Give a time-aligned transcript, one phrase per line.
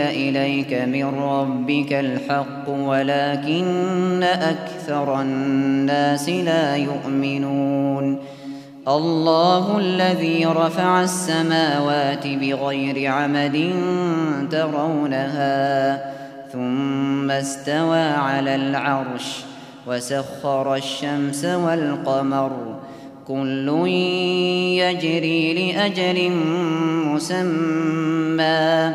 [0.00, 8.18] إليك من ربك الحق ولكن أكثر الناس لا يؤمنون.
[8.88, 13.74] الله الذي رفع السماوات بغير عمد
[14.50, 16.04] ترونها
[16.52, 19.44] ثم استوى على العرش
[19.86, 22.52] وسخر الشمس والقمر.
[23.28, 23.88] كل
[24.78, 26.30] يجري لأجل
[27.06, 28.94] مسمى.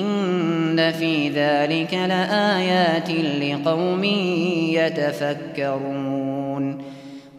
[0.00, 4.04] إن في ذلك لآيات لقوم
[4.74, 6.82] يتفكرون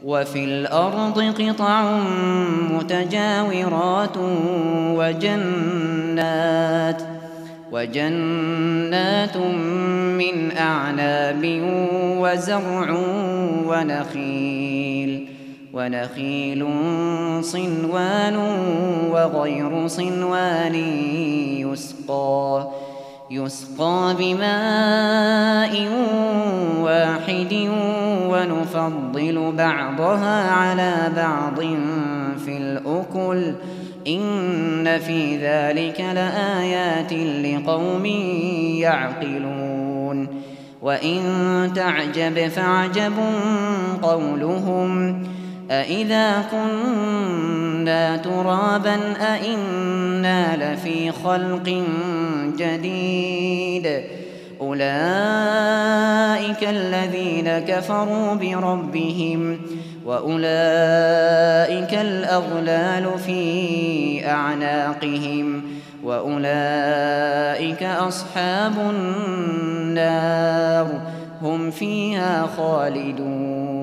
[0.03, 1.99] وفي الأرض قطع
[2.71, 4.17] متجاورات
[4.97, 7.01] وجنات
[7.71, 9.37] وجنات
[10.17, 11.61] من أعناب
[12.17, 12.97] وزرع
[13.67, 15.22] ونخيل
[15.73, 16.65] ونخيل
[17.41, 18.35] صنوان
[19.11, 20.75] وغير صنوان
[21.59, 22.67] يسقى
[23.31, 25.87] يسقى بماء
[26.81, 27.69] واحد
[28.29, 31.59] ونفضل بعضها على بعض
[32.45, 33.53] في الأكل.
[34.07, 38.05] إن في ذلك لآيات لقوم
[38.75, 40.27] يعقلون.
[40.81, 41.21] وإن
[41.75, 43.13] تعجب فعجب
[44.01, 45.23] قولهم.
[45.71, 51.83] أإذا كنا ترابا أإنا لفي خلق
[52.57, 54.03] جديد
[54.61, 54.83] أولئك
[56.69, 59.59] الذين كفروا بربهم
[60.05, 65.63] وأولئك الأغلال في أعناقهم
[66.03, 70.87] وأولئك أصحاب النار
[71.41, 73.82] هم فيها خالدون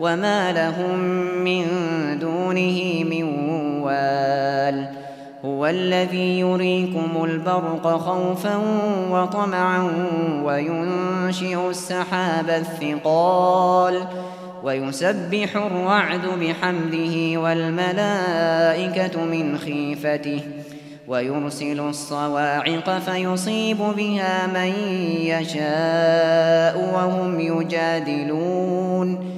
[0.00, 0.98] وما لهم
[1.44, 1.64] من
[2.20, 3.24] دونه من
[3.82, 4.88] وال
[5.44, 8.56] هو الذي يريكم البرق خوفا
[9.10, 9.90] وطمعا
[10.44, 14.04] وينشئ السحاب الثقال
[14.62, 20.40] ويسبح الرعد بحمده والملائكة من خيفته
[21.08, 24.72] ويرسل الصواعق فيصيب بها من
[25.20, 29.37] يشاء وهم يجادلون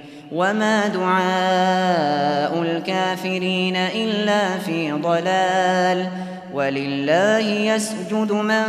[0.31, 6.07] وما دعاء الكافرين إلا في ضلال
[6.53, 8.63] ولله يسجد من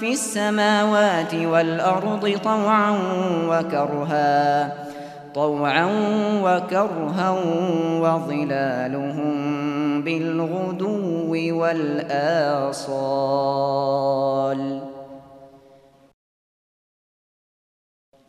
[0.00, 2.98] في السماوات والأرض طوعا
[3.48, 4.72] وكرها
[5.34, 5.88] طوعا
[6.42, 7.30] وكرها
[8.00, 9.32] وظلالهم
[10.02, 11.30] بالغدو
[11.60, 12.90] والآصال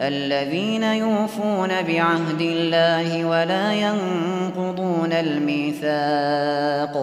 [0.00, 6.96] الذين يوفون بعهد الله ولا ينقضون الميثاق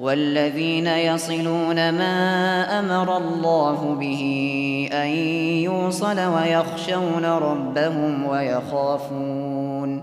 [0.00, 5.08] والذين يصلون ما أمر الله به أن
[5.64, 10.02] يوصل ويخشون ربهم ويخافون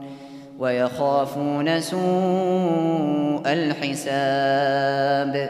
[0.59, 5.49] ويخافون سوء الحساب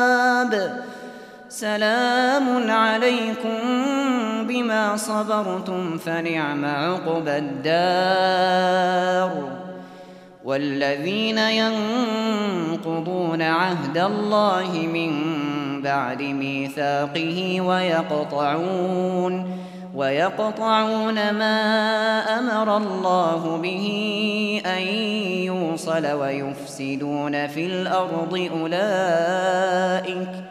[1.61, 3.59] سلام عليكم
[4.47, 9.31] بما صبرتم فنعم عقبى الدار.
[10.43, 15.11] والذين ينقضون عهد الله من
[15.81, 19.57] بعد ميثاقه ويقطعون
[19.95, 21.59] ويقطعون ما
[22.39, 23.85] أمر الله به
[24.65, 24.81] أن
[25.45, 30.50] يوصل ويفسدون في الأرض أولئك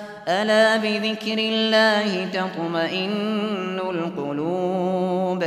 [0.27, 5.43] ألا بذكر الله تطمئن القلوب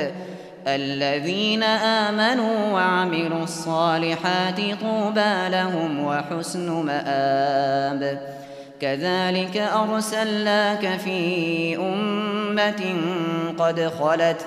[0.66, 8.18] الذين آمنوا وعملوا الصالحات طوبى لهم وحسن مآب
[8.80, 12.96] كذلك أرسلناك في أمة
[13.58, 14.46] قد خلت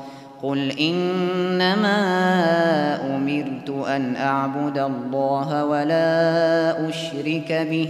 [0.43, 1.97] قل إنما
[3.15, 7.89] أمرت أن أعبد الله ولا أشرك به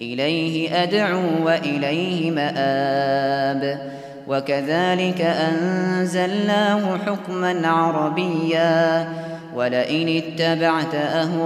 [0.00, 3.78] إليه أدعو وإليه مآب
[4.28, 9.08] وكذلك أنزلناه حكما عربيا
[9.56, 11.36] ولئن اتبعت أهواءهم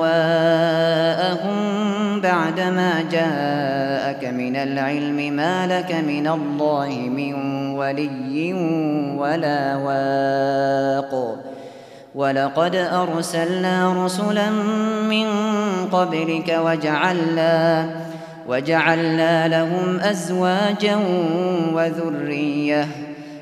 [2.20, 7.34] بعدما جاءك من العلم ما لك من الله من
[7.74, 8.52] ولي
[9.18, 11.36] ولا واق.
[12.14, 14.50] ولقد أرسلنا رسلا
[15.10, 15.26] من
[15.92, 17.86] قبلك وجعلنا
[18.48, 20.98] وجعلنا لهم أزواجا
[21.74, 22.88] وذرية.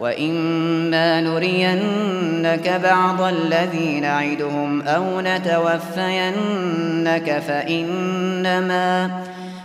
[0.00, 6.62] وإما نرينك بعض الذي نعدهم أو نتوفينك
[7.48, 9.10] فإنما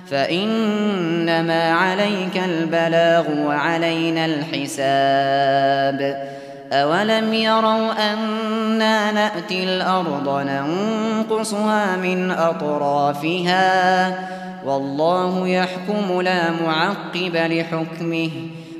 [0.10, 6.18] فإنما عليك البلاغ وعلينا الحساب
[6.72, 13.64] أولم يروا أنا نأتي الأرض ننقصها من أطرافها
[14.66, 18.32] والله يحكم لا معقب لحكمه